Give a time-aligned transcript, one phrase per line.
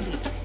[0.00, 0.36] prírody.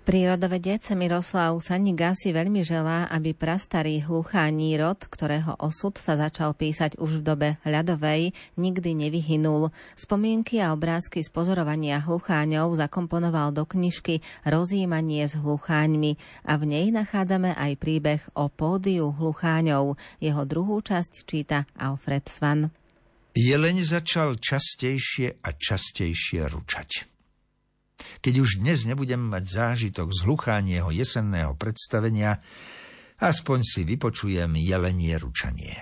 [0.00, 6.98] Prírodovedec Miroslav Saniga si veľmi želá, aby prastarý hluchání rod, ktorého osud sa začal písať
[6.98, 9.70] už v dobe ľadovej, nikdy nevyhynul.
[9.94, 16.86] Spomienky a obrázky z pozorovania hlucháňov zakomponoval do knižky Rozímanie s hlucháňmi a v nej
[16.90, 19.94] nachádzame aj príbeh o pódiu hlucháňov.
[20.18, 22.79] Jeho druhú časť číta Alfred Svan.
[23.30, 27.06] Jeleň začal častejšie a častejšie ručať.
[28.18, 32.42] Keď už dnes nebudem mať zážitok z hluchánieho jesenného predstavenia,
[33.22, 35.78] aspoň si vypočujem jelenie ručanie.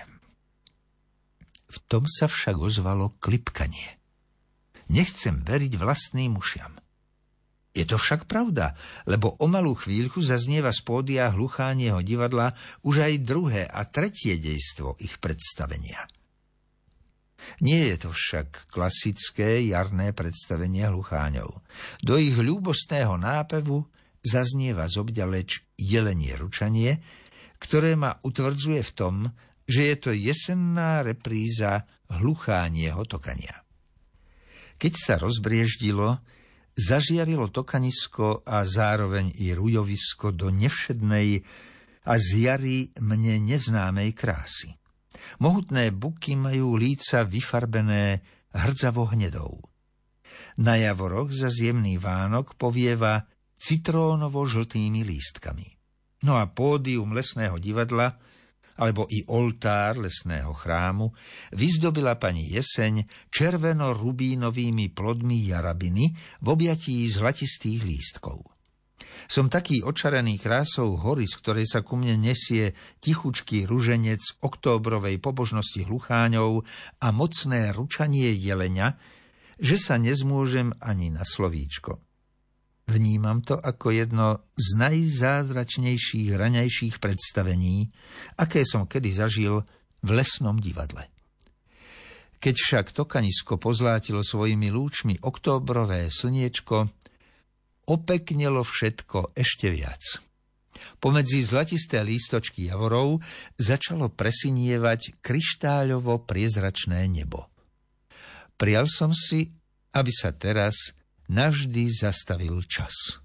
[1.73, 3.97] V tom sa však ozvalo klipkanie.
[4.93, 6.77] Nechcem veriť vlastným ušiam.
[7.73, 8.77] Je to však pravda,
[9.09, 12.53] lebo o malú chvíľku zaznieva z pódia hluchánieho divadla
[12.85, 16.05] už aj druhé a tretie dejstvo ich predstavenia–
[17.61, 21.61] nie je to však klasické jarné predstavenie hlucháňov.
[22.03, 23.85] Do ich ľúbostného nápevu
[24.23, 26.99] zaznieva zobďaleč jelenie ručanie,
[27.59, 29.15] ktoré ma utvrdzuje v tom,
[29.69, 33.61] že je to jesenná repríza hluchánieho tokania.
[34.79, 36.17] Keď sa rozbrieždilo,
[36.79, 41.43] zažiarilo tokanisko a zároveň i rujovisko do nevšednej
[42.07, 44.78] a z jary mne neznámej krásy.
[45.39, 48.21] Mohutné buky majú líca vyfarbené
[48.53, 49.61] hrdzavo hnedou.
[50.59, 53.23] Na javoroch za zjemný vánok povieva
[53.59, 55.67] citrónovo-žltými lístkami.
[56.27, 58.11] No a pódium lesného divadla,
[58.79, 61.11] alebo i oltár lesného chrámu,
[61.55, 66.11] vyzdobila pani Jeseň červeno-rubínovými plodmi jarabiny
[66.43, 68.58] v objatí zlatistých lístkov.
[69.29, 75.85] Som taký očarený krásou hory, z ktorej sa ku mne nesie tichučký ruženec októbrovej pobožnosti
[75.85, 76.65] hlucháňov
[76.99, 78.99] a mocné ručanie jelenia,
[79.59, 81.99] že sa nezmôžem ani na slovíčko.
[82.89, 84.27] Vnímam to ako jedno
[84.57, 87.85] z najzázračnejších raňajších predstavení,
[88.41, 89.61] aké som kedy zažil
[90.01, 91.05] v lesnom divadle.
[92.39, 96.89] Keď však tokanisko pozlátilo svojimi lúčmi októbrové slniečko,
[97.89, 100.21] opeknelo všetko ešte viac.
[101.01, 103.19] Pomedzi zlatisté lístočky javorov
[103.59, 107.49] začalo presinievať kryštáľovo priezračné nebo.
[108.59, 109.49] Prial som si,
[109.95, 110.93] aby sa teraz
[111.31, 113.23] navždy zastavil čas.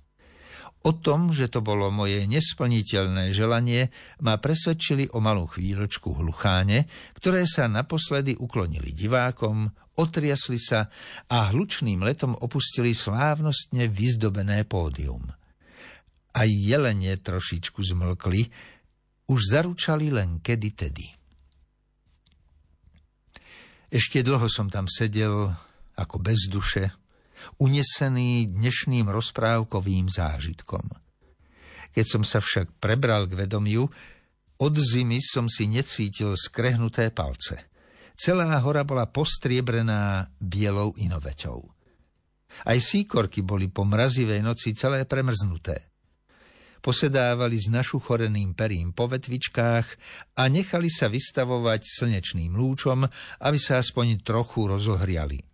[0.85, 3.89] O tom, že to bolo moje nesplniteľné želanie,
[4.21, 6.85] ma presvedčili o malú chvíľočku hlucháne,
[7.17, 10.93] ktoré sa naposledy uklonili divákom, otriasli sa
[11.33, 15.25] a hlučným letom opustili slávnostne vyzdobené pódium.
[16.37, 18.53] Aj jelenie trošičku zmlkli,
[19.33, 21.09] už zaručali len kedy tedy.
[23.89, 25.49] Ešte dlho som tam sedel
[25.97, 26.93] ako bez duše,
[27.61, 30.87] unesený dnešným rozprávkovým zážitkom.
[31.95, 33.87] Keď som sa však prebral k vedomiu,
[34.59, 37.71] od zimy som si necítil skrehnuté palce.
[38.15, 41.59] Celá hora bola postriebrená bielou inoveťou.
[42.63, 45.91] Aj síkorky boli po mrazivej noci celé premrznuté.
[46.79, 49.87] Posedávali s našuchoreným perím po vetvičkách
[50.39, 53.09] a nechali sa vystavovať slnečným lúčom,
[53.41, 55.54] aby sa aspoň trochu rozohriali.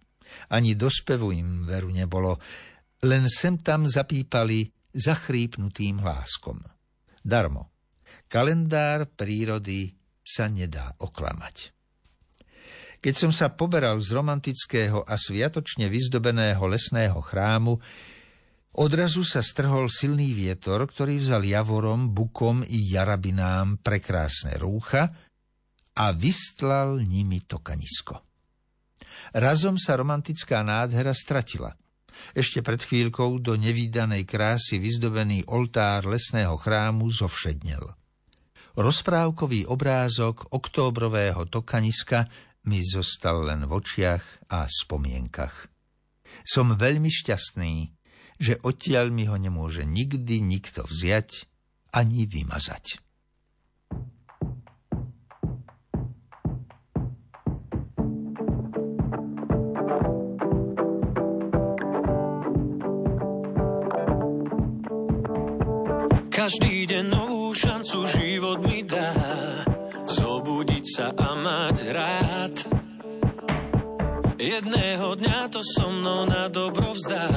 [0.53, 2.39] Ani do spevu im veru nebolo,
[3.07, 6.61] len sem tam zapípali zachrípnutým hláskom.
[7.21, 7.71] Darmo.
[8.31, 11.75] Kalendár prírody sa nedá oklamať.
[13.01, 17.81] Keď som sa poberal z romantického a sviatočne vyzdobeného lesného chrámu,
[18.77, 25.09] odrazu sa strhol silný vietor, ktorý vzal javorom, bukom i jarabinám prekrásne rúcha
[25.97, 28.30] a vystlal nimi tokanisko.
[29.37, 31.75] Razom sa romantická nádhera stratila.
[32.35, 37.97] Ešte pred chvíľkou do nevýdanej krásy vyzdobený oltár lesného chrámu zovšednel.
[38.77, 42.31] Rozprávkový obrázok októbrového tokaniska
[42.71, 45.67] mi zostal len v očiach a spomienkach.
[46.47, 47.75] Som veľmi šťastný,
[48.41, 51.51] že odtiaľ mi ho nemôže nikdy nikto vziať
[51.93, 53.10] ani vymazať.
[66.51, 69.15] Každý deň novú šancu život mi dá.
[70.03, 72.55] Zobudiť sa a mať rád.
[74.35, 77.31] Jedného dňa to so mnou na dobro vzdá.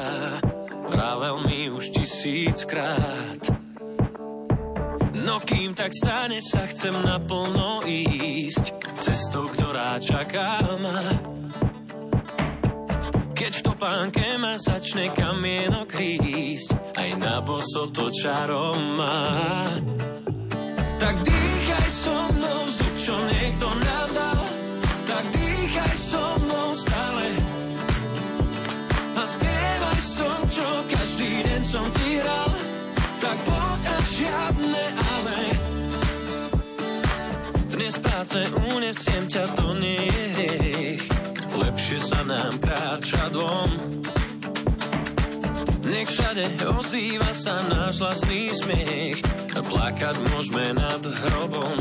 [0.89, 3.53] Vravel mi už tisíckrát.
[5.13, 8.97] No kým tak stane sa chcem naplno ísť.
[8.97, 11.01] Cestou, ktorá čaká ma.
[13.37, 19.19] Keď v topánke ma začne kamienok rísť, aj na boso to čarom má.
[20.95, 24.43] Tak dýchaj so mnou vzduch, čo niekto nám dal,
[25.03, 27.27] tak dýchaj so mnou stále.
[29.19, 32.51] A spievaj som, čo každý deň som ti hral,
[33.19, 35.41] tak poď a žiadne ale.
[37.67, 38.39] Dnes práce
[38.71, 41.03] unesiem ťa, to nie je hriech
[41.53, 43.69] lepšie sa nám kráča dvom.
[45.83, 49.19] Nech všade ozýva sa náš vlastný smiech
[49.51, 51.79] a plakať môžeme nad hrobom.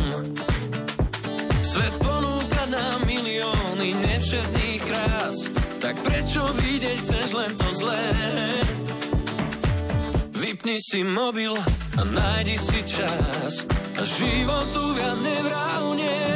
[1.62, 5.36] Svet ponúka nám milióny nevšetných krás,
[5.78, 8.06] tak prečo vidieť chceš len to zlé?
[10.34, 11.54] Vypni si mobil
[11.96, 13.62] a nájdi si čas
[13.94, 16.31] a životu viac nevrávne.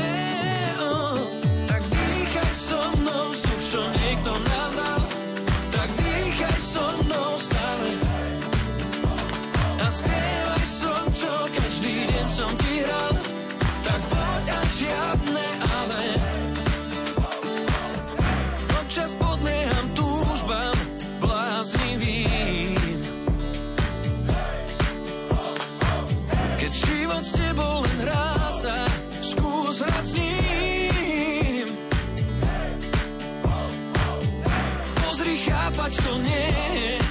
[35.87, 37.06] Chápať to nie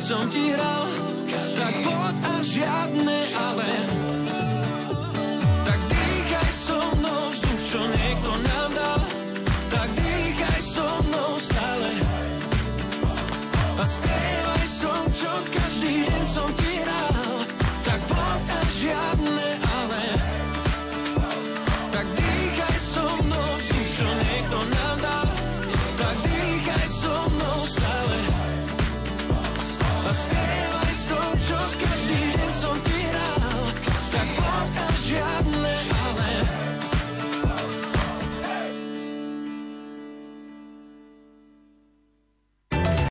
[0.00, 0.88] som ti hral,
[1.28, 3.72] tak poď a žiadne ale.
[5.60, 9.02] Tak dýchaj so mnou vzduch, čo niekto nám dal,
[9.68, 11.92] tak dýchaj so mnou stále.
[13.76, 17.36] A spievaj som, čo každý deň som ti hral,
[17.84, 19.09] tak poď a žiadne